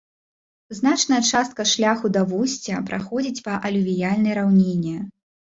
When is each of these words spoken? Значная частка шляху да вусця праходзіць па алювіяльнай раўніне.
Значная 0.77 1.19
частка 1.31 1.65
шляху 1.73 2.11
да 2.15 2.21
вусця 2.33 2.81
праходзіць 2.89 3.43
па 3.49 3.61
алювіяльнай 3.71 4.33
раўніне. 4.41 4.97